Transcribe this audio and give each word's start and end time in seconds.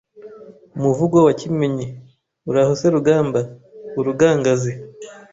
Umuvugo 0.77 1.17
wa 1.25 1.33
Kimenyi:Uraho 1.39 2.71
se 2.79 2.87
Rugamba 2.95 3.39
urugangazi 3.99 4.73